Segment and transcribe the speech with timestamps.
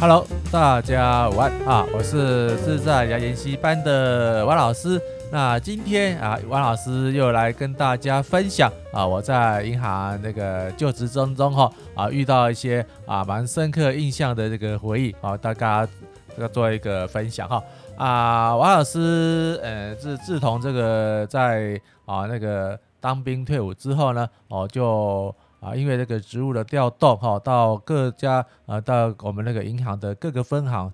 [0.00, 1.86] Hello，大家午安啊！
[1.92, 4.98] 我是自在理财研习班的王老师。
[5.30, 15.86] 那今天啊，王老师又来跟大家分享啊，我在银行那个就职中中哈啊，遇到一些啊蛮深刻印象的这个回忆啊，大家
[16.34, 17.62] 这个做一个分享哈
[17.98, 18.56] 啊。
[18.56, 25.34] 王老师呃自自从这个在啊那个当兵退伍之后呢，哦就。
[25.60, 30.92] 啊，因为这个职务的调动，哈，到各家啊，到我们那个银行的各个分行，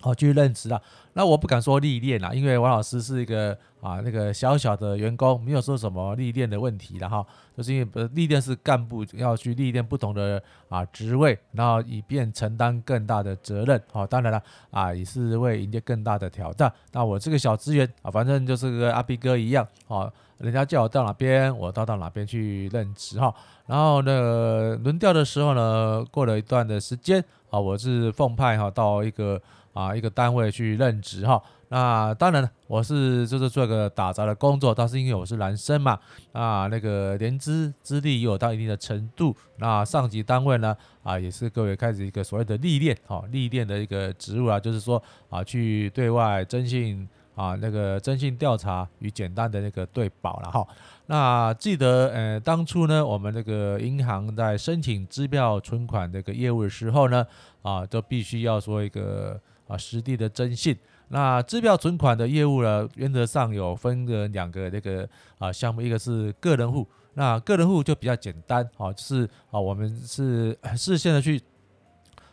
[0.00, 0.80] 好去任职了。
[1.12, 3.52] 那我不敢说历练啦，因为王老师是一个
[3.82, 7.24] 啊那个小小的员工，没有说什么历练的问题的哈。
[7.54, 13.78] 就是因为历练是干部要去历练不同的啊职位，然后以便承担更大的责任。
[13.92, 16.72] 好，当然了啊，也是为迎接更大的挑战。
[16.92, 23.34] 那我这个小职员啊，反正就是跟阿 B 哥一样，啊，人家叫我到哪边，我到到哪边去任职哈。
[23.72, 29.40] 然后呢，轮调的时候呢，过了一段的时间啊，我是奉派哈到一个
[29.72, 31.42] 啊一个单位去任职哈。
[31.70, 35.98] 那当然了我是就是做个打杂的工作，但是因为我是男生嘛，
[36.32, 47.08] 啊那个年资资历也有到一定的程度，那上级单位呢啊也是各位开始一个所谓的历练哈历练的一个职务啊，就是说啊去对外征信。
[47.34, 50.62] 啊，那个征信调查与简单的那个对保了哈。
[51.06, 57.26] 那记得呃，当初呢，我们那个银行在申请支票存款这个业务的时候呢，
[57.62, 60.76] 啊，都必须要说一个啊实地的征信。
[61.08, 65.06] 那支票存款的业务呢，原则上有分个两个那个
[65.38, 71.40] 啊项目，一个是个人户，那个人户就比较简单，啊，就是啊我们是事先的去。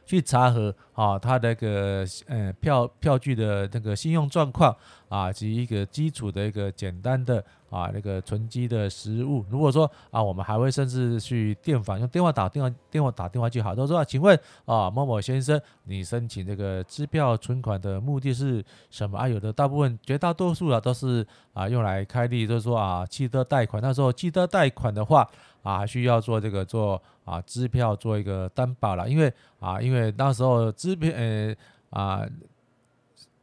[0.10, 4.76] 去查核啊，他那个呃票票据的那个信用状况
[5.08, 9.46] 啊，及一个基础的一个简单的啊那个存积的实物。
[9.52, 13.76] 如果说啊，我们还会甚至去电访，用电话打电话，电话打电话就好。
[13.76, 19.28] 都说，请问啊，某某先生，你申请这个支票存款的目的是什么啊？
[19.28, 23.80] 有的大部分绝大多数啊都是啊用来开立，就是说啊汽车贷款。
[23.80, 25.30] 那时候汽车贷款的话。
[25.64, 31.56] 啊，需要做这个做啊支票做一个担保了，因为啊，因为那时候支票呃
[31.90, 32.26] 啊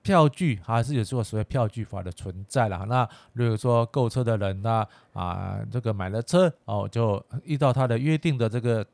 [0.02, 2.84] 票据还是有做所谓票据法的存在了。
[2.88, 8.86] 那如果说购车的人呢啊，这个买了车哦，就依照他的约定的这个。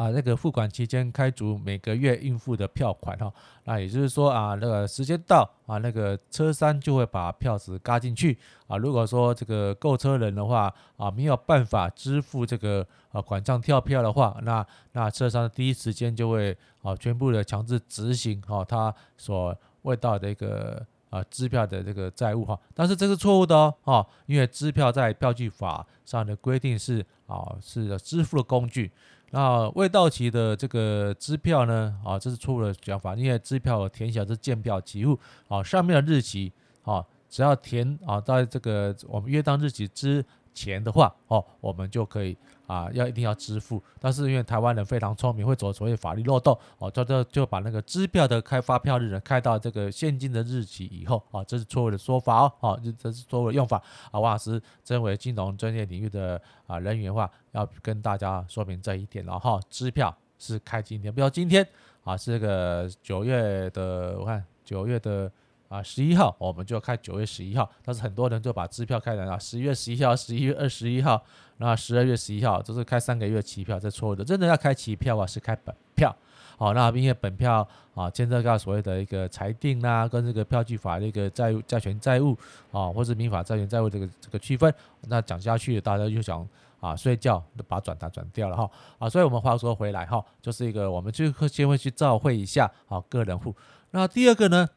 [0.00, 3.30] 啊，那个付款期间开足每个月应付的票款哈，
[3.64, 8.78] 那也就是说啊，那个时间到啊，那个车商就会把票子轧进去啊。
[8.78, 22.58] 如果说这个购车人的话啊，没有办法支付这个啊管账跳票的话，那那车商第一时间就会啊全部的强制执行哈他所未到的一个啊支票的这个债务哈。
[22.72, 28.90] 但是这是错误的哦，哈，因为支票在票据法上的规定是啊是支付的工具。
[29.30, 31.96] 那未到期的这个支票呢？
[32.04, 35.18] 啊，这是错误的讲法，因为支票填写是建票即付，
[35.48, 36.52] 啊，上面的日期，
[36.82, 43.82] 啊，只要填啊，在这个我们约当日期之钱的话，哦，我们就可以啊，要一定要支付。
[43.98, 53.82] 但是因为台湾人非常聪明，会走所谓法律漏洞，哦，就就就把那个支票的开发票日呢开到这个现金的日期以后，啊，这是错误的说法哦，哦，这这是错误的用法。
[54.10, 59.60] 啊，王老师身为金融专业领域的啊人员的话，要跟大家说明这一点了哈。
[59.70, 61.66] 支票是开今天，不要今天
[62.04, 65.30] 啊，是这个九月的，我看九月的。
[65.70, 71.22] 啊，十一号我们就要开九月十一号，但是很多人就把支票开了啊，十一月十一号、十一月二十一号，
[71.58, 74.24] 那十二月十一号，都是开三个月期票，这错误的。
[74.24, 76.14] 真的要开期票啊，是开本票。
[76.58, 82.36] 好，那因为本票啊，牵涉到所谓的一个裁定啊，跟这个票据法的一个债债权债务
[82.72, 84.74] 啊，或者民法债权债务这个这个区分，
[85.06, 86.44] 那讲下去大家就想
[86.80, 93.54] 啊睡觉，把转单转掉了哈啊，所以我们话说回来哈，就是一个我们就先会去照会一下啊个人户，
[93.92, 94.68] 那第二个呢？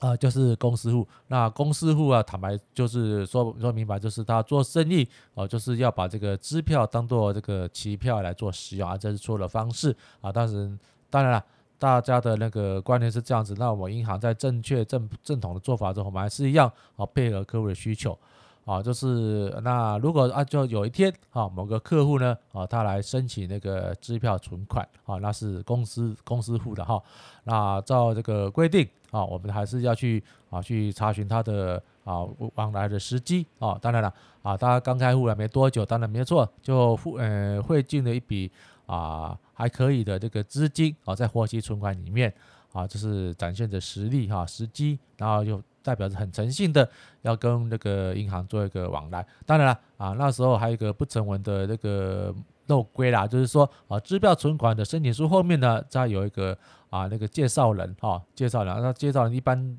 [0.00, 1.06] 啊，就是公司户。
[1.28, 10.32] 那公司户啊，坦白就是说说明白，就是他做生意哦，就是要把这个支票当做这个期票来做使用啊，这是错的方式啊。
[10.32, 10.76] 但是
[11.08, 11.44] 当然了，
[11.78, 13.54] 大家的那个观念是这样子。
[13.56, 18.18] 那我们银行在正确正正统的做法之后，我们还是一样啊，配合客户的需求。
[18.64, 27.02] 啊，就是那如果啊，就有一天啊，某个客户呢啊，他来申请那个支票存款啊，那是公司公司户的哈。
[27.44, 32.24] 那照这个规定啊，我们还是要去啊去查询他的啊
[32.54, 33.78] 往来的时机啊。
[33.82, 34.12] 当然了
[34.42, 38.50] 啊，他刚开户了没多久，当然没错，就付呃汇进了一笔
[38.86, 42.32] 啊还可以的这个资金啊，在活期存款里面
[42.72, 45.62] 啊，就是展现着实力哈时机，然后又。
[45.84, 46.88] 代表着很诚信的
[47.22, 49.24] 要跟那个银行做一个往来。
[49.46, 52.34] 当然了啊，那时候还有一个不成文的那个
[52.66, 56.58] 漏规啦，就是说啊，支票存款的申请书后面呢，再有一个
[56.90, 59.78] 啊那个介绍人哈，介绍人，那介绍人一般。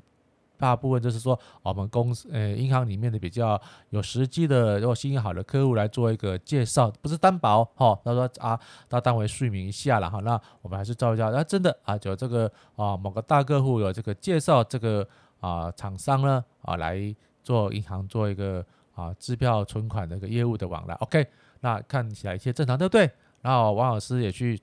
[0.58, 3.60] 大部分就是说，我们公司呃银行里面的比较
[3.90, 8.00] 有实际的，如果信用好的客户来做一个介绍，不是担保哈。
[8.02, 10.18] 他说啊，他单位说明一下了哈。
[10.20, 15.06] 那我们还是照一下，那真的啊，就这个啊某个大客户有这个介绍这个
[15.40, 20.94] 啊厂商呢啊来做银行做一个啊支票存款的一个业务的往来。
[20.96, 21.26] OK，
[21.60, 23.10] 那看起来一切正常，对不对？
[23.42, 24.60] 然后王老师也去。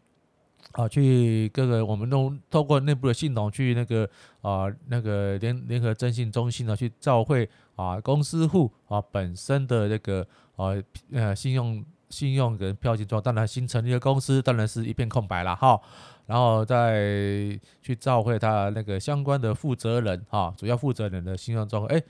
[0.72, 4.10] 啊，去各个我们都透过内部的系统去那个
[4.42, 10.26] 啊那个联联合征信中心呢去照会啊公司户啊本身的那个
[10.56, 10.82] 呃
[11.12, 15.80] 呃信用信用跟票据状，当然新成立的公司当然是一片空白了哈，
[16.26, 22.02] 然后再去照会他那个相关的负责人哈，主要负责人的信用状况，哎，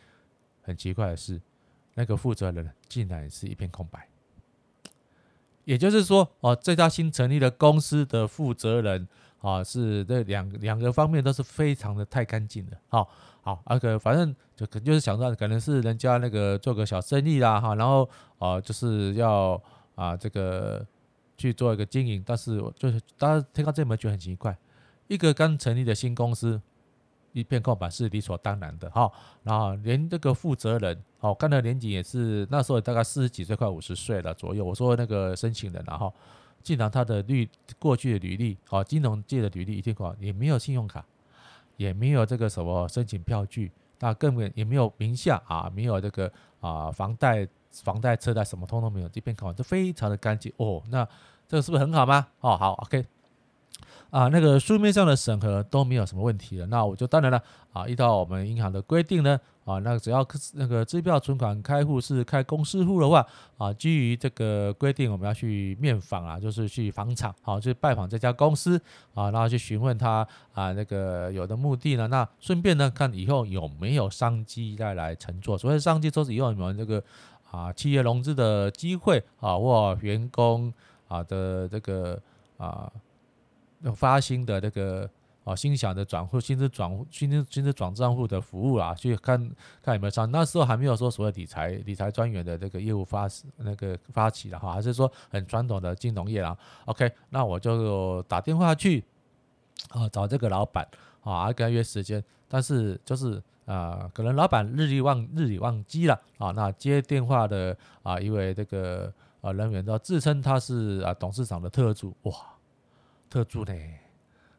[0.62, 1.42] 很奇怪的是，
[1.96, 4.08] 那个负责人竟然是一片空白。
[5.66, 9.08] 也就是说，哦，这家新成立的公司的负责人，
[9.40, 13.10] 啊，是这两两个方面都是非常的太干净的，好，
[13.42, 19.62] 好，那个反正就可就是想到可能是人家那个做个小生意啦，哈，然后啊，就是要
[19.96, 20.86] 啊这个
[21.38, 24.58] 去做一个经营，但是我就是大家听到这门觉得很奇怪，
[25.08, 26.62] 一个刚成立的新公司。
[27.36, 34.64] 一片空白是理所当然的哈，然后连这个负责人，哦，看的年纪也是那时候大概四十几岁，快五十岁了左右。
[34.64, 36.14] 我说那个申请人，然后
[36.62, 41.04] 竟然他的履过去的履历，哦，金融界的履历一片空白，也没有信用卡，
[41.76, 47.48] 也没有这个什么申请票据，那根本也没有名下啊，没有这个啊房贷、
[47.84, 50.82] 房贷、车贷什么通通没有，这片空白就非常的干净哦。
[50.90, 51.08] 那
[51.48, 52.28] 这个是不是很好吗？
[52.42, 53.06] 哦，好，OK。
[54.12, 57.42] 啊，那个书面上的审核都没有什么问题了，那我就当然了
[57.72, 60.24] 啊，依照我们银行的规定呢，啊，那只要
[60.54, 63.26] 那个支票存款开户是开公司户的话，
[63.58, 68.80] 啊，基于这个规定，我们要去面访啊，就是去访厂，好，去拜访这家公司
[69.16, 77.04] 啊，然后去询问他啊，那个有的目的呢，那顺便呢，看以后有没有商机再来承做，所谓商机都是以后有没有这个
[77.54, 80.74] 啊企业融资的机会啊，或员工
[81.08, 82.22] 啊的这个
[82.58, 82.92] 啊。
[83.98, 85.10] 发薪的这个
[85.44, 89.38] 啊，心想的转户、薪资转、薪资薪资转账户的服务啊，去看
[89.82, 90.32] 看有没有上。
[90.32, 93.28] 那时候还没有说所谓理财理财专员的这个业务发
[93.58, 96.58] 那个发起了哈，还是说很传统的金融业啊。
[96.86, 99.04] OK，那我就打电话去
[99.90, 100.88] 啊找这个老板
[101.20, 102.24] 啊，跟他约时间。
[102.54, 106.52] 但是就是啊，可能老板日理忘日理忘机了啊。
[106.52, 109.12] 那接电话的啊一位这个
[109.42, 112.34] 啊人员都自称他是啊董事长的特助哇。
[113.28, 113.74] 特助呢，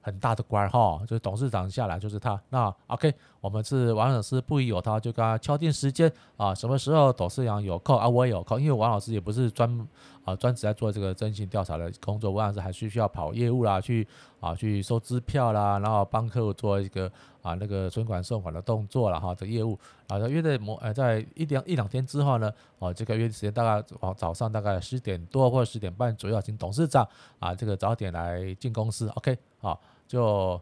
[0.01, 2.43] 很大的官哈，就是董事长下来就是他。
[2.49, 9.87] 那 OK，我们是王老师不疑有他，就跟他敲定时间啊，什么时候董事长有空啊，我也有空，因为王老师也不是专
[10.25, 14.07] 啊专职在做这个征信调查的工作，王老师还需需要跑业务啦，去
[14.41, 17.11] 啊去收支票啦，然后帮客户做一个
[17.43, 19.79] 啊那个存款送款的动作了哈，这业务
[20.09, 27.07] 啊，约在某呃在一两一两天之后呢，哦这个约时间大概早早上大概十点多或者十点半左右，请董事长
[27.39, 29.81] 啊这个早点来进公司，OK 好。
[30.07, 30.61] 就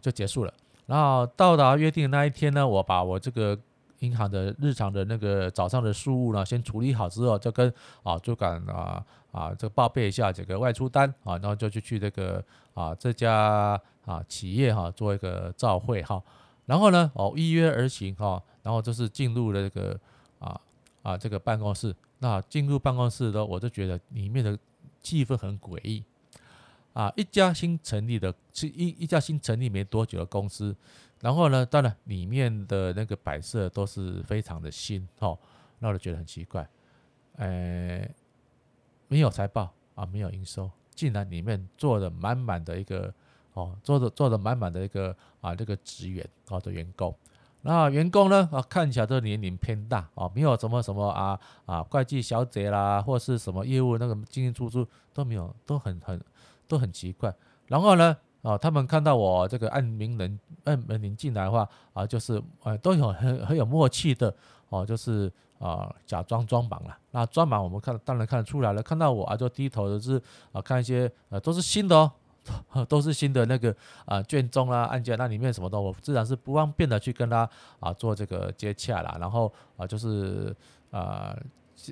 [0.00, 0.54] 就结束了，
[0.86, 3.58] 然后到达约定的那一天呢，我把我这个
[4.00, 7.72] 银行的日常的那个早上的事务呢，先处理好之后，就跟
[8.02, 12.42] 啊主管啊啊这个报备一下这个外出单啊，然后就去去这个
[12.74, 16.22] 啊这家啊企业哈做一个照会哈，
[16.66, 19.98] 然后呢哦依约而行哈，然后就是进入了这个
[20.38, 20.60] 啊
[21.02, 24.58] 啊这个办公室，那进入办公室的我就觉得里面的
[25.00, 26.04] 气氛很诡异。
[26.92, 30.74] 啊，一家新成立的，是一一家新成立没多久的公司，
[31.26, 35.36] 然后呢，当然里面的那个摆设都是非常的新哦，
[35.80, 36.64] 那我就觉得很奇怪，
[37.34, 38.08] 呃，
[39.08, 43.12] 没有财报啊，没有营收，竟然里面坐的满满的一个
[43.54, 47.12] 哦，坐的坐的满满的一个啊这个职员哦的员工，
[47.62, 56.22] 那员工呢啊看起来都年龄偏大哦，没有什么什么啊啊会计小姐啦，或是什么业务那个进进出出都没有，都很很。
[56.68, 57.32] 都很奇怪，
[57.68, 58.16] 然后呢，
[58.46, 64.32] 啊，他们看到我这个按名人按门铃进来的话，啊，就是呃，都有很很有默契的，
[64.68, 66.96] 哦，就是啊，假装装忙了。
[67.10, 70.22] 那装忙我们看当然看得出来了，看到我啊，就低头的是
[70.52, 73.74] 啊，看一些呃，都是新的哦， 都是新的那个
[74.04, 77.50] 啊卷宗啊案件，那里面什么的，我自然是不方便的去跟他
[77.80, 79.16] 啊做这个接洽啦。
[79.18, 80.54] 然后啊，就是
[80.92, 81.36] 啊。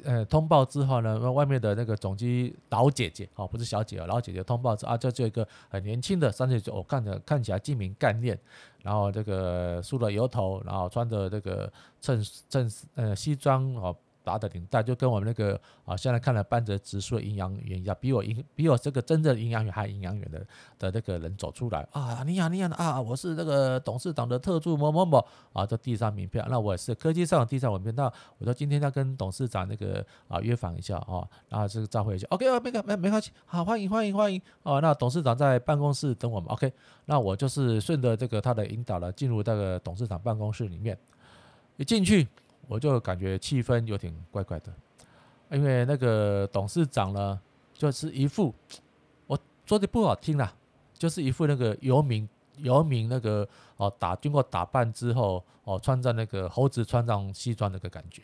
[0.04, 8.38] 呃通报之后呢，外面的那个总机老姐姐哦，不是小姐哦，老姐姐通报说啊，就就一个很年轻的三十岁，我看着看起来精明干练，
[8.82, 13.94] 然后这个梳了油头，然后穿着这个衬衬呃西装哦。
[14.24, 20.38] 打的领带就跟我们那个啊，现在看了半泽直树的营养员一样，比我营比我这个真正的营养员还营养员的
[20.78, 28.04] 的那个人走出来啊，你好你好啊，我是那个董事长的特助某某某啊，就递上名片，那我也是科技上递上名片，那
[28.38, 36.72] 我说今天要跟董事长那个啊约访一下啊，然后这个召会一下，OK 啊，没没没关系，好欢迎欢迎欢迎哦，那董事长在办公室等我们，OK，
[37.04, 40.98] 那我就是顺着这个他的引导了，进入这个董事长办公室里面，
[41.76, 42.26] 一进去。
[42.68, 44.73] 我就感觉气氛有点怪怪的，
[45.50, 47.40] 因为那个董事长呢，
[47.73, 48.54] 就是一副
[49.26, 50.52] 我说的不好听啦，
[50.94, 52.28] 就是一副那个游民
[52.59, 58.23] 游民那个哦打经过打扮之后哦穿着那个猴子穿上西装那个感觉，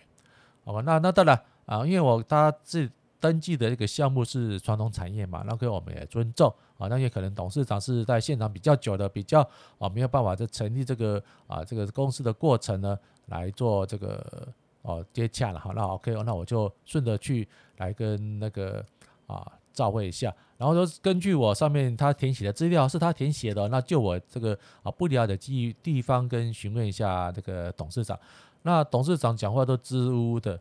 [0.65, 0.81] 好吧？
[0.85, 9.47] 那那当然啊，因为我他自登记的这个项目是传统产业嘛，那个我们也尊重啊，那也可能董事长是在现场比较久的，比较
[9.79, 12.99] 啊没有办法在成立这个啊这个公司的过程呢。
[13.31, 14.47] 来做这个
[14.83, 18.85] 哦接洽了哈，那 OK，那我就顺着去来跟那个
[19.27, 28.19] 啊照会一下，然后说根据我上面他填写的资料是他填写的，那就我这个啊不了解的地地方跟询问一下这个董事长，
[28.63, 30.61] 那董事长讲话都支吾的，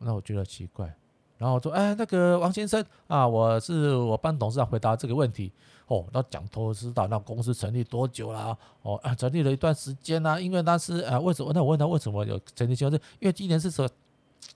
[0.00, 0.94] 那我觉得奇怪。
[1.40, 5.50] 然后我说，哎，那个王先生啊，我是我帮董事长回答这个问题。
[5.86, 8.56] 哦，那讲头知道那公司成立多久了？
[8.82, 10.38] 哦，啊，成立了一段时间啦。
[10.38, 11.50] 因为那是啊，为什么？
[11.54, 13.00] 那我问他为什么有成立公司？
[13.20, 13.88] 因为今年是说，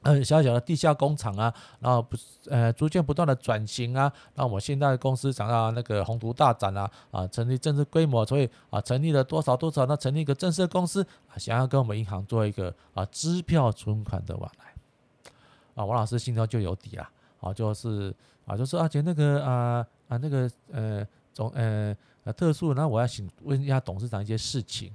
[0.02, 4.12] 嗯，小小的地下工厂啊，然后不是呃，逐渐不断的转型啊。
[4.34, 9.86] 那我们现在的公司想要那个宏图大展啊，啊，成立正式规模，所以啊，成立了多少多少？
[9.86, 14.74] 那成立一个正式公司，啊，想要跟我们银行做一个啊支票存款的往来。
[15.75, 18.14] 啊，王老师心中就有底了，啊，就是
[18.47, 24.93] 啊，就说而且那个啊啊那个呃总呃呃特殊，那我要请问一下董事长一些事情，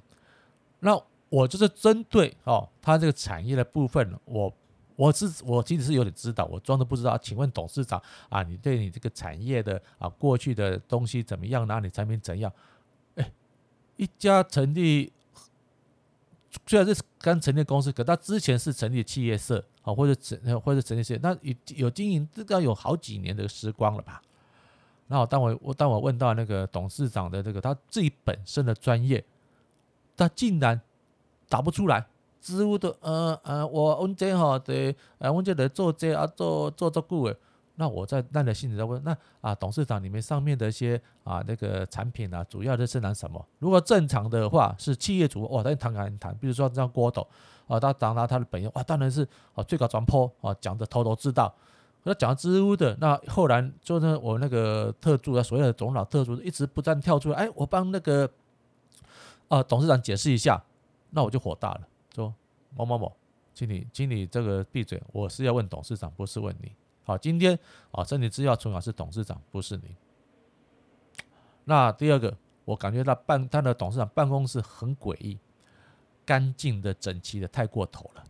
[0.80, 4.54] 那我就是针对哦他这个产业的部分，我
[4.96, 11.68] 我是我其实是有点知道，我装的不知道，请问董事长啊，你对你这个产业的啊过去的东西怎么样？
[11.68, 12.52] 哪里产品怎样？
[13.16, 13.32] 哎，
[13.98, 15.12] 一家成立。
[16.66, 24.22] 虽然是刚成立公司，可他之前是成立企业社或者成或者成立企业，那有有经营，这个有好几年的时光了吧？
[25.08, 29.24] 那我当我我当我问到那个董事长的这个他自己本身的专业，
[30.16, 30.80] 他竟然
[31.48, 32.06] 答不出来，
[32.40, 37.36] 植物的呃呃，我问这哈对，呃问这来做这啊做做做顾问。
[37.80, 43.44] 那我在耐着性子在问，那啊董事长，你们上面的一些啊那个产品啊，主要的是拿什么？
[43.60, 47.26] 如果正常的话是企业主，哇，他谈谈谈，比如说像郭董
[47.68, 51.56] 啊，他讲到他的本业，哇，当然是啊最高专坡啊，讲的头头是道。
[52.04, 58.30] 那讲支吾的，那后来就是我那个特助啊，所谓的总老特助一直不断跳出来，哎，我帮那个
[59.48, 60.62] 啊董事长解释一下，
[61.12, 61.82] 那我就火大了，
[62.14, 62.34] 说
[62.76, 63.16] 某某某，
[63.54, 66.72] 请你请你这个闭嘴，我是要问董事长，不是问你。
[67.10, 67.58] 好，今天
[67.90, 69.96] 啊，身体制药存款是董事长，不是你。
[71.64, 75.40] 那第二个，我感觉到办他的董事长办公室很诡异，
[76.24, 78.24] 干净的、整齐的太过头了。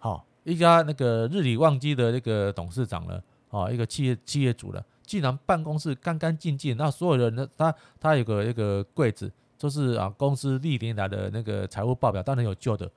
[0.00, 12.90] 好，一家那个日理万机的那个董事长呢，啊，一个企业企业主了，竟然办公室干干净净，那所有人呢，他他有个那个柜子，就是啊，公司历年来的那个财务报表，当然有旧的，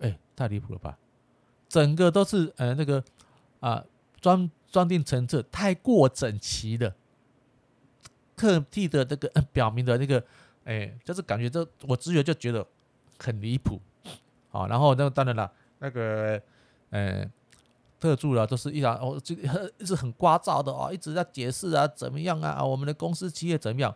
[0.00, 0.98] 哎，太离谱了吧？
[1.70, 3.02] 整个都是呃那个
[3.60, 3.82] 啊。
[4.22, 6.94] 装装订成册太过整齐的，
[8.36, 10.24] 特地的那个表明的那个，
[10.64, 12.64] 哎，就是感觉这我直觉就觉得
[13.18, 13.80] 很离谱，
[14.50, 16.40] 好，然后那当然了，那个，
[16.90, 17.28] 呃，
[17.98, 19.34] 特助了都是一然哦，这
[19.78, 23.94] 一直很聒噪的哦，一直在解释啊，怎么样啊，我们的公司企业怎么样？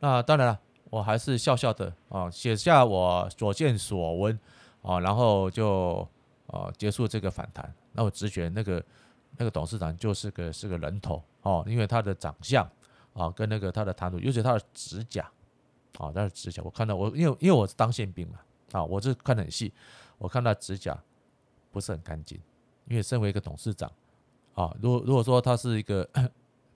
[0.00, 0.60] 那当然了，
[0.90, 4.38] 我还是笑笑的啊，写下我所见所闻
[4.82, 6.06] 啊，然后就
[6.46, 7.74] 啊结束这个访谈。
[7.92, 8.84] 那我直觉那个。
[9.38, 12.66] 那个董事长就是个是个人头哦，因为他的长相
[13.12, 15.22] 啊，跟那个他的谈吐，尤其他的指甲
[15.98, 18.40] 啊，他的指甲，我看到我因为因为我是当宪兵嘛
[18.72, 19.72] 啊，我是看得很细，
[20.18, 20.98] 我看到指甲
[21.70, 22.40] 不是很干净，
[22.86, 23.90] 因为身为一个董事长
[24.54, 26.08] 啊，如如果说他是一个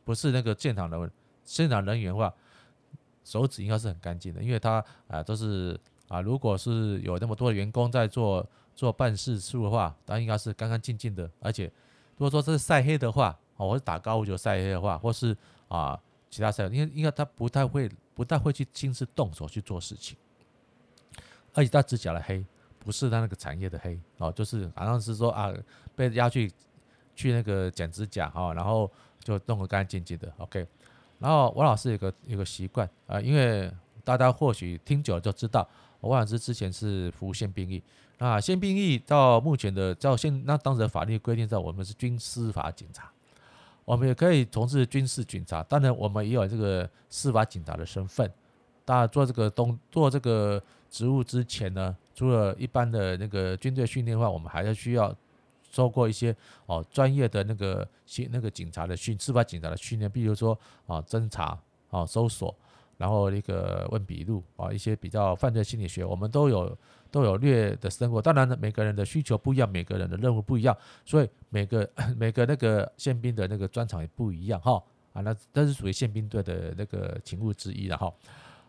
[0.04, 1.10] 不是那个现场人
[1.44, 2.32] 现场人员的话，
[3.24, 11.72] 手指应该是很干净的，因为他啊都是啊，如果是有那么多员工在做做办事处的话，他应该是干干净净的，而且。
[12.20, 15.34] 如果说这是晒黑的话，哦，我是打高尔夫球晒黑的话，或是
[15.68, 15.98] 啊
[16.28, 20.18] 其他晒，因为因为他不太会不太会去亲自动手去做事情，
[21.54, 22.44] 而且他指甲的黑
[22.78, 25.50] 不是他那个产业的黑哦，就是好像是说啊，
[25.96, 26.52] 被押去
[27.16, 30.30] 去那个剪指甲哈，然后就弄个干干净净的。
[30.36, 30.66] OK，
[31.18, 33.72] 然后我老师有个有个习惯啊，因为
[34.04, 35.66] 大家或许听久了就知道，
[36.00, 37.82] 王老师之前是服务宪兵役，
[38.18, 43.10] 那宪兵役到目前的到现那当时的法律规定在我们是军司法警察。
[43.84, 48.30] 我们也可以从事军事警察，当然我们也有这个司法警察的身份。
[48.84, 55.14] 当然做这个东做这个职务之前呢，除了一般的那个军队训练的话，我们还要需要
[55.70, 56.34] 受过一些
[56.66, 61.58] 哦专业的那个训那个警察的训司法警察的训练，比如说啊侦查
[61.90, 62.54] 啊搜索，
[63.00, 66.76] 然后那个问笔录啊一些比较犯罪心理学，我们都有。
[67.12, 74.80] 都有略的生活，当然呢，每个人的需求不一样，每个人的任务不一样，所以每个 每个那个宪兵的那个专长也不一样哈
[75.12, 78.14] 啊，那这是属于宪兵队的那个勤务之一了哈。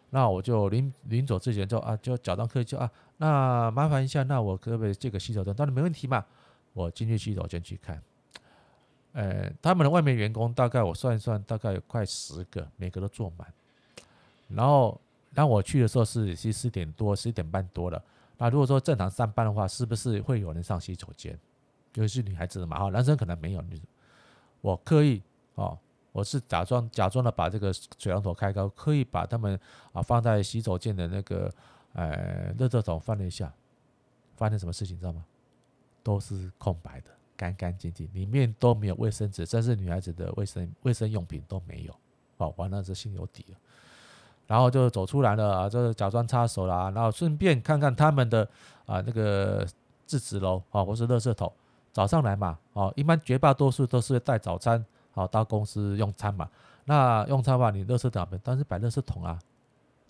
[0.09, 5.53] 那我就临临走之前就啊，就假装客气就啊，那麻烦一下，那我可不可以借个洗手间？
[5.53, 6.25] 当然没问题嘛。
[6.73, 8.01] 我进去洗手间去看，
[9.13, 13.47] 呃，他们的外面员工大概我算一算，大概有快十个，每个都坐满。
[14.55, 14.99] 然后
[15.33, 18.03] 当我去的时候是十四点多，十一点半多了。
[18.37, 21.37] 那如果说正常上班的话，是不是会有人上洗手间？
[21.93, 23.63] 尤其是女孩子的嘛，哈，男生可能没有。
[24.61, 25.21] 我刻意
[25.55, 25.77] 哦，
[26.11, 29.59] 我是假装假装的把这个水龙头开高，刻意把他们
[29.91, 31.51] 啊放在洗手间的那个
[31.93, 33.53] 呃垃圾桶放了一下，
[34.35, 35.25] 发生什么事情知道吗？
[36.03, 41.95] 都是空白的，干干净净，里面都没有卫生纸，甚至女孩子的卫生卫生用品都没有。
[42.37, 43.57] 哦，完了，这心里有底了。
[44.51, 48.45] 然后就走出来了啊，就是假装插手啦，然后顺便看看他们的
[48.85, 49.65] 啊那个
[50.05, 51.49] 制纸楼啊，或是垃圾桶，
[51.93, 56.49] 早上来嘛，哦，一般绝大多数都是带早餐好到公司用餐嘛。
[56.83, 59.39] 那用餐嘛，你垃圾桶边，但是摆垃圾桶啊，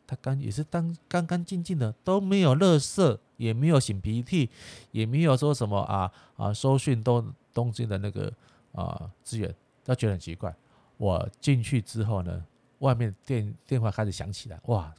[0.07, 4.50] 它干也是当干干净净的，都没有垃圾，也没有擤鼻涕，
[4.89, 8.33] 也没有说什么啊啊收讯都东京的那个
[8.74, 9.53] 啊资源，
[9.86, 10.51] 他觉得很奇怪。
[10.98, 12.43] 我进去之后呢，
[12.81, 14.93] 外面电电话开始响起来，哇！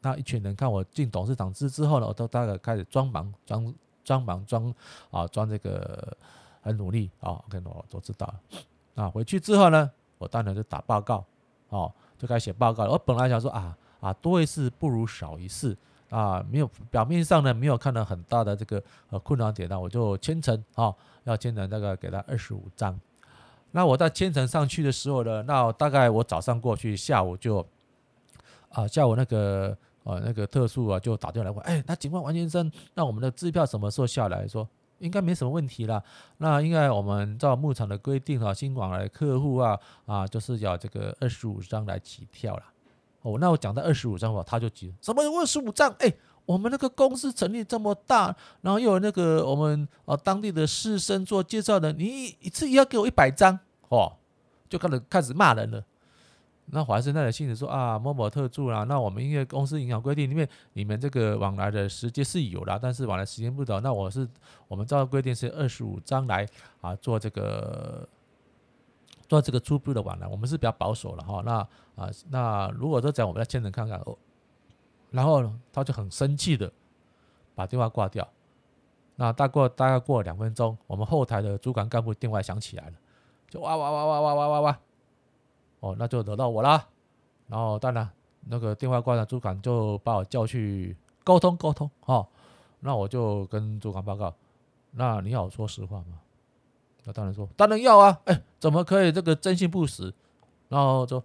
[0.00, 4.72] 那一群人看我进董事长室之后呢，我都大概开始装忙装装忙装
[5.10, 6.16] 啊装这个
[6.60, 8.40] 很努力啊，跟我都知道了。
[8.94, 11.24] 啊，回去之后呢，我当然就打报告，
[11.68, 12.92] 哦，就开始写报告了。
[12.92, 15.76] 我本来想说啊啊多一事不如少一事
[16.10, 22.98] 啊，没有表面上呢没有看到很大的这个呃困难点，那我就签呈啊，要签呈那个给他二十五张。
[23.70, 27.66] 那我在千层上去的时候呢，那大概我早上过去，下午就
[28.70, 34.48] 啊，下午那个呃那个特殊啊就打电话来问，哎，那警官王先生，那我们的支票什么时候下来？
[34.48, 36.02] 说应该没什么问题啦。
[36.38, 42.62] 那应该我们照牧场的规定啊，新往来客户啊啊，就是要这个二十五张来起跳了。
[43.22, 45.94] 哦，那我讲到二十五张吧，他就急，什么二十五张？
[45.98, 46.12] 哎。
[46.48, 53.58] 我们那个公司成立这么大，然后又有那个我们啊当地的士绅做介绍的，你一次也要给我一百张
[53.90, 54.16] 哦，
[54.66, 55.84] 就开始开始骂人了。
[56.70, 63.82] 那还是那里信子说啊某某特助啦，那我们因为公司银行规定里面，你们这个往来的时间是有啦，但是往来时间不等。
[63.82, 64.26] 那我是
[64.68, 66.48] 我们照规定是二十五张来
[66.80, 68.08] 啊做这个
[69.28, 71.42] 做这个初步的往来，我们是比较保守了哈。
[71.44, 71.56] 那
[72.02, 74.16] 啊那如果说讲我们要签证看看哦。
[75.10, 76.70] 然后呢，他就很生气的
[77.54, 78.26] 把电话挂掉。
[79.16, 82.92] 那大过大概过了两分钟，我们后台的主管干部电话响起来了，
[83.48, 84.78] 就哇哇哇哇哇哇哇哇，
[85.80, 86.86] 哦，那就惹到我啦。
[87.48, 88.08] 然后当然
[88.46, 91.90] 那个电话挂了，主管就把我叫去沟通沟通。
[92.04, 92.28] 哦，
[92.80, 94.32] 那我就跟主管报告，
[94.92, 96.20] 那你要说实话吗？
[97.04, 98.20] 那当然说，当然要啊。
[98.26, 100.14] 哎，怎么可以这个真心不实？
[100.68, 101.20] 然后就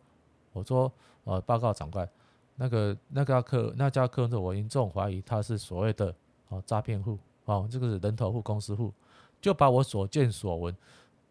[0.54, 0.92] 我说，
[1.26, 2.10] 呃，报告长官。
[2.56, 6.14] 那个那个客那家客户，我严重怀疑他是所谓的
[6.50, 8.94] 哦诈骗户哦，这个是人头户、公司户，
[9.42, 10.76] 就把我所见所闻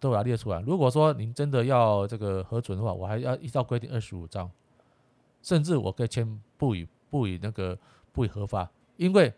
[0.01, 0.61] 都给他列出来。
[0.63, 4.51] 如果说您真的要这个核准的话，我还要依照规定二十五张，
[5.43, 7.79] 甚至我可以签不予不予那个
[8.13, 9.33] 不予核发，因为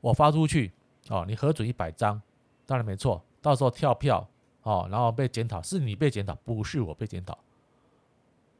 [0.00, 0.72] 我发出去
[1.08, 2.20] 哦，你核准一百张，
[2.66, 4.28] 当然没错，到时候跳票
[4.64, 7.38] 哦，然后被检讨，是你被检讨，不是我被检讨。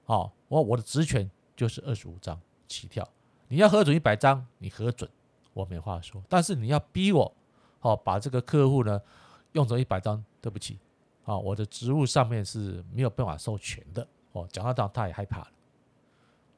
[0.05, 2.41] 好，我我的职权就是二十五张。
[2.73, 3.07] 起跳，
[3.49, 5.09] 你要核准一百张，你核准，
[5.53, 6.23] 我没话说。
[6.29, 7.31] 但是你要逼我，
[7.79, 9.01] 好把这个客户呢
[9.53, 10.79] 用成一百张，对不起，
[11.25, 14.07] 啊，我的职务上面是没有办法授权的。
[14.33, 15.49] 哦，讲到这样，他也害怕了。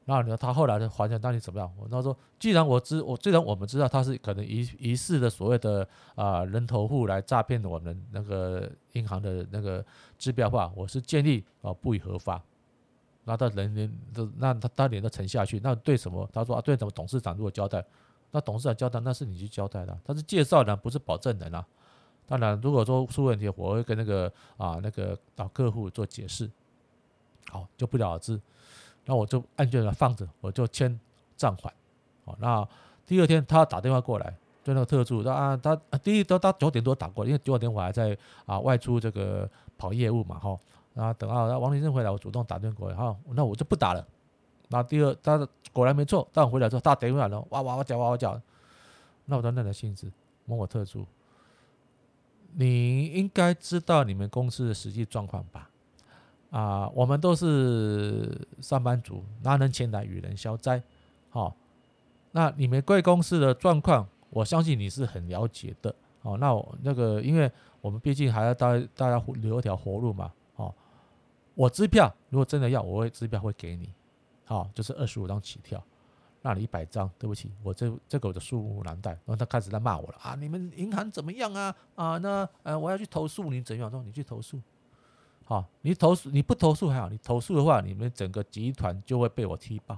[0.05, 1.69] 然后你说他后来的还钱到底怎么样？
[1.77, 9.83] 我他说，既然我知我，既然我们知道他是可能疑疑似的所谓的啊人头户来诈骗我们那个银行的那个
[10.17, 12.41] 支票话，我是建议啊不予核发。
[13.27, 16.29] 那他人连都，那他他脸都沉下去，那对什么？
[16.31, 17.83] 他说啊，对什么董事长如果交代，
[18.29, 21.65] 那董事长交代，那是你去交代的，他是介绍人，不是保证人啊。
[22.27, 26.49] 当然，如果说出问题，我会跟那个啊那个老客户做解释，
[27.49, 28.39] 好就不了了之。
[29.05, 30.99] 那我就案卷放着，我就签
[31.35, 31.73] 暂缓。
[32.25, 32.67] 好，那
[33.07, 40.59] 第二天他打电话过来，就那个特助，他啊他第一都到九点多打过来，因为九点我还在啊外出这个跑业务嘛，哈。
[40.95, 44.07] 然后等到王林生回来，我主动打电话过来，哈，那我就不打了。
[44.69, 48.41] 那第二，他果然没错，但我回来之后，他打电话了，哇哇哇叫哇哇叫，
[49.25, 50.11] 那我就耐着性子，
[50.45, 51.05] 某某特助。
[52.53, 55.69] 你应该知道你们公司的实际状况吧？
[56.49, 60.81] 啊，我们都是上班族，哪能前来与人消灾？
[61.29, 61.53] 好，
[62.31, 65.93] 那你们贵公司的状况，我相信你是很了解的。
[66.21, 70.31] 哦，那我那个，因为我们毕竟还要大大家留一条活路嘛。
[71.55, 73.91] 我支票如果真的要，我会支票会给你。
[74.45, 75.83] 好，就是二十五张起跳。
[76.41, 79.09] 那你一百张，对不起，我这这个我的数目难带。
[79.11, 80.35] 然后他开始在骂我了啊！
[80.35, 81.75] 你们银行怎么样啊？
[81.95, 83.89] 啊，那呃，我要去投诉你怎样？
[83.89, 84.61] 说你去投诉，
[85.43, 89.97] 好，你投诉你不投诉还好，你投诉的话，你们整个集团就会被我踢爆。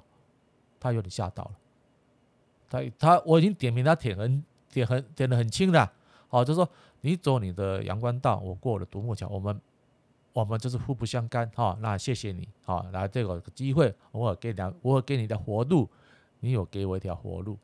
[0.79, 1.51] 他有点吓到了，
[2.69, 4.41] 他他我已经点名他点很
[4.71, 5.91] 点很点的很轻了。
[6.29, 6.69] 好，就说
[7.01, 9.59] 你走你的阳关道，我过我的独木桥，我们
[10.37, 11.49] 我们就是互不相干。
[11.55, 15.89] 哈，那谢谢你，哈，来这个机会，我给你我给你的活路。
[16.39, 17.57] 你有给我一条活路，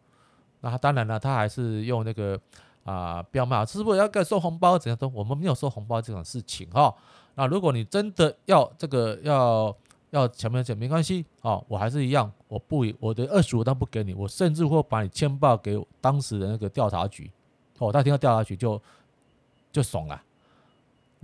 [0.61, 2.39] 那当然了，他还是用那个
[2.83, 5.07] 啊标码，是不是要给收红包怎样都？
[5.09, 6.91] 我们没有收红包这种事情哈。
[7.35, 9.77] 那如果你真的要这个要
[10.09, 17.31] 要前面讲没关系啊，我还是一样，我不我的二十五单不给你，我甚至会把你签报给当时的那个调查局。
[17.77, 18.81] 哦，他听到调查局就
[19.71, 20.19] 就怂了。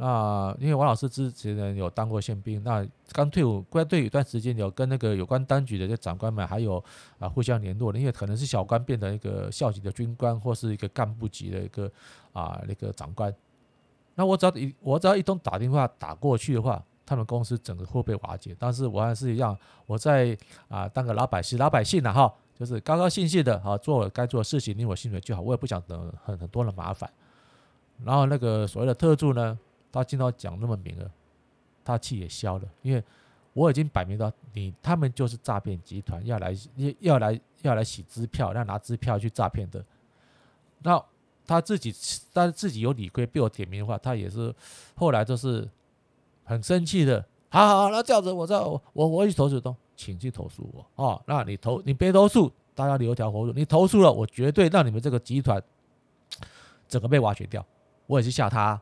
[0.01, 6.81] 那因为王老师之前呢有当过宪兵，那刚退伍，刚退伍一段时间，有跟那个有关当局的这长官们还有
[7.17, 11.91] 啊互相联络的，因为可能是小官变成一个校级的军官，或是一个干部级的一个
[12.31, 13.33] 啊那个长官。
[14.15, 18.55] 那我只要一我只要一通打电话打过去的话，他们公司整个会被瓦解。
[18.57, 20.37] 但是我还是一样，我在
[20.69, 27.11] 啊当个老百姓，老百姓呢哈，就是高高兴兴的啊做我该做的事情，令我薪水就好，我也不想等很很多的麻烦。
[28.05, 29.59] 然后那个所谓的特助呢？
[29.91, 31.09] 他听到讲那么明了，
[31.83, 33.03] 他气也消了，因为
[33.53, 36.55] 我已经摆明到你他们就是诈骗集团，要来
[36.99, 39.83] 要来要来洗支票，要拿支票去诈骗的。
[40.83, 41.03] 那
[41.45, 41.93] 他自己，
[42.31, 44.53] 但自己有理亏，被我点名的话，他也是
[44.95, 45.67] 后来就是
[46.43, 47.25] 很生气的。
[47.49, 51.19] 好好好，那这样子，我知道我我我去投诉东，请去投诉我哦。
[51.25, 53.51] 那你投你别投诉，大家留条活路。
[53.53, 55.61] 你投诉了，我绝对让你们这个集团
[56.87, 57.65] 整个被挖掘掉。
[58.05, 58.79] 我也是吓他。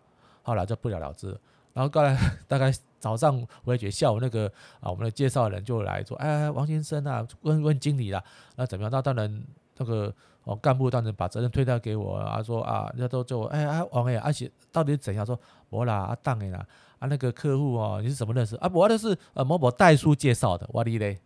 [0.48, 1.28] 后来就不了了之，
[1.74, 8.24] 然后后来 大概早上我也觉得下午那个啊，我们的介绍人就来说，哎，王先生啊，问问经理啦，
[8.56, 8.90] 那怎么样？
[8.90, 9.44] 那当然
[9.76, 10.14] 那个
[10.46, 15.26] 哦干部当然把责任推掉给我啊，说啊，人家都叫我哎哎王爷，而且到底怎样？
[15.26, 15.38] 说
[15.70, 16.66] 我啦啊当哎啦
[17.00, 18.72] 啊那个客户哦，你是怎么认识啊？
[18.74, 21.20] 我的是呃某某代书介绍的，我的嘞，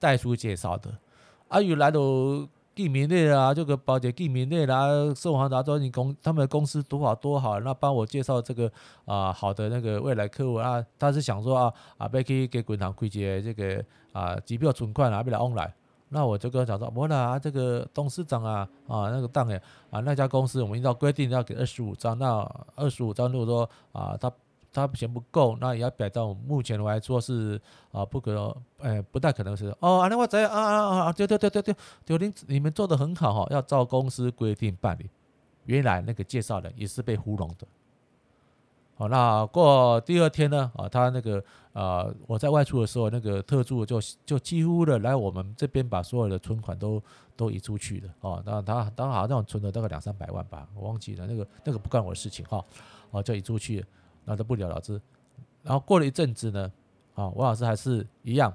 [0.00, 0.90] 代书介绍的，
[1.46, 2.48] 啊原来都。
[2.74, 8.70] 记名列啊，这个保洁记名列啦，盛华达说你公他们公司多好多好，那帮我介绍这个
[9.04, 15.72] 啊好的那个未来客户啊，他是想说啊啊，别去给银行开借这个啊机票存款啊，别来往来，
[16.08, 19.60] 那我就跟他讲说，不啦，这个董事长啊啊那个当诶
[19.90, 24.32] 啊那家公司我们依照规定要给二十五张，那二十五张如果说啊他。
[24.74, 27.60] 他钱不够，那也要摆到目前来说是
[27.92, 30.00] 啊，不可，哎、不太可能是哦。
[30.00, 35.08] 啊那我这样啊啊啊，对对对对对，就你你们做的很好哈，要照公司规定办理。
[35.66, 37.66] 原来那个介绍人也是被糊弄的。
[38.96, 47.02] 好，那过第二天呢啊，他那个啊，我在外出的时候，那个特助就就几乎的来我们这边把所有的存款都
[47.36, 48.42] 都移出去了哦。
[48.44, 52.64] 那他当时好像存了大概两三百万吧，我忘记了那个那个不关我的事情哈，
[53.10, 53.84] 哦就移出去。
[54.24, 55.00] 那都不了了之，
[55.62, 56.70] 然后过了一阵子呢，
[57.14, 58.54] 啊，王老师还是一样，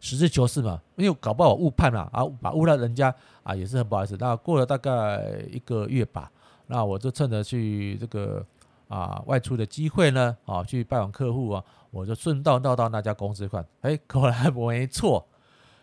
[0.00, 4.16] 实事求是嘛，因为搞不好我误判了啊，把误了人家啊，也是很不好意思。
[4.18, 6.30] 那过了大概一个月吧，
[6.66, 8.44] 那我就趁着去这个
[8.88, 15.26] 啊外出的机会呢，啊去拜访客户啊，我就顺道绕到那家公司看，哎，果然没错，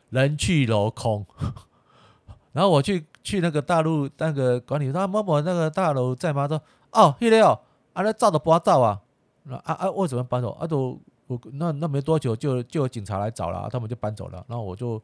[0.10, 1.26] 人去楼空。
[2.54, 6.48] 然后我去去那个大陆那个管理，他某某那个大楼在吗？
[6.48, 7.60] 说哦，去了哦。
[7.94, 9.02] 啊，那照都不要照啊！
[9.44, 10.52] 那啊啊，为什么搬走？
[10.52, 14.46] 啊都我那那没多久就就有警察来找了，他们就搬走了。
[14.48, 15.02] 然后我就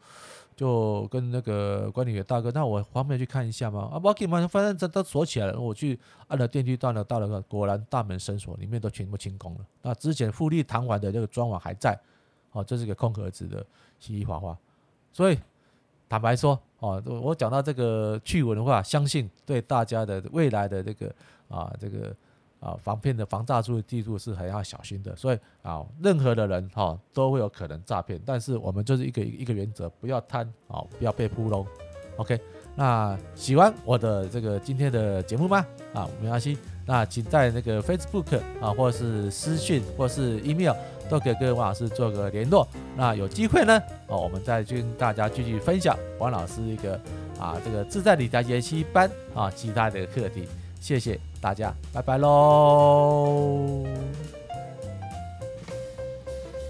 [0.56, 3.90] 就跟那个管理员大哥，那我方便去看一下吗？
[3.94, 5.60] 啊，不可以嘛，反正这都锁起来了。
[5.60, 5.98] 我去
[6.28, 9.60] 按了电梯，到了到了，果然大门深锁，里面都全部清空了。
[9.82, 11.98] 那之前富丽堂皇的这个装潢还在，
[12.52, 13.66] 哦，这是个空盒子的
[14.00, 14.58] 稀稀花花。
[15.14, 15.40] 所以
[16.10, 21.16] 坦白说哦，我讲到这个趣闻的话，相信对大家的未来的这个
[21.48, 22.14] 啊这个
[22.60, 25.16] 啊防骗的防诈术的技术是很要小心的。
[25.16, 31.66] 所以啊，任何的人哈都会有可能诈骗，但是我们就是一个一个原则，不要贪啊，不要被扑弄。
[32.18, 32.40] OK，
[32.76, 35.64] 那喜欢我的这个今天的节目吗？
[35.94, 40.76] 啊，没关系，那请在那个 Facebook 啊，或是私讯，或是 email，
[41.12, 42.68] 都可以跟王老师做个联络。
[42.96, 47.00] 那有机会呢，哦，我们再跟大家继续分享王老师一个
[47.40, 50.48] 啊这个自在理财研习班啊其他的课题。
[50.80, 53.86] 谢谢大家拜拜喽